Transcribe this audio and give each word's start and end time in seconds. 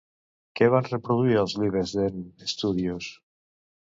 Què 0.59 0.69
van 0.75 0.85
reproduir 0.93 1.35
als 1.41 1.53
Leavesden 1.59 2.17
Studios? 2.53 3.13